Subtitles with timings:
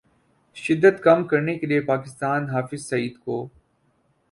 [0.57, 3.37] شدت کم کرنے کے لیے پاکستان حافظ سعید کو